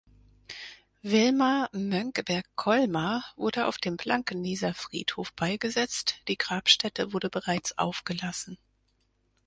Vilma 1.03 1.69
Mönckeberg-Kollmar 1.73 3.23
wurde 3.35 3.67
auf 3.67 3.77
dem 3.77 3.97
Blankeneser 3.97 4.73
Friedhof 4.73 5.31
beigesetzt, 5.33 6.21
die 6.27 6.39
Grabstätte 6.39 7.13
wurde 7.13 7.29
bereits 7.29 7.77
aufgelassen. 7.77 8.57